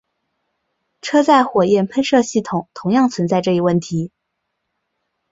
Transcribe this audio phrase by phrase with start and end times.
[1.03, 4.09] 车载火焰喷射系统同样存在这一问题。